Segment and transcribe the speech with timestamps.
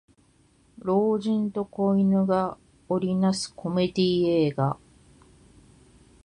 [0.79, 2.57] 老人と子犬が
[2.89, 4.77] 織りなすコメディ漫画